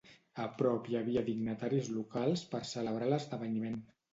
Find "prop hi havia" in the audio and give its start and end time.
0.61-1.23